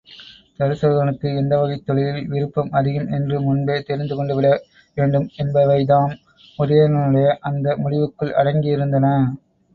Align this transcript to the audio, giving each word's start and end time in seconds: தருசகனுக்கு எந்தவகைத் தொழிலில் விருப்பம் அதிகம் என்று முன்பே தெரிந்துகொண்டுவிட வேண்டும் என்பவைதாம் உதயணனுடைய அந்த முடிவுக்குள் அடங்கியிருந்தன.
தருசகனுக்கு 0.59 1.27
எந்தவகைத் 1.33 1.83
தொழிலில் 1.83 2.27
விருப்பம் 2.27 2.71
அதிகம் 2.71 3.09
என்று 3.09 3.41
முன்பே 3.41 3.75
தெரிந்துகொண்டுவிட 3.81 4.49
வேண்டும் 4.97 5.29
என்பவைதாம் 5.37 6.15
உதயணனுடைய 6.59 7.29
அந்த 7.43 7.77
முடிவுக்குள் 7.77 8.35
அடங்கியிருந்தன. 8.35 9.07